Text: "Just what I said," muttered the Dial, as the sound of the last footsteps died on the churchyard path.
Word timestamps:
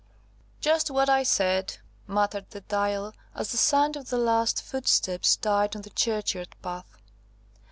"Just 0.61 0.89
what 0.89 1.11
I 1.11 1.21
said," 1.21 1.77
muttered 2.07 2.49
the 2.49 2.61
Dial, 2.61 3.13
as 3.35 3.51
the 3.51 3.57
sound 3.57 3.95
of 3.95 4.09
the 4.09 4.17
last 4.17 4.59
footsteps 4.63 5.35
died 5.35 5.75
on 5.75 5.83
the 5.83 5.91
churchyard 5.91 6.55
path. 6.63 6.97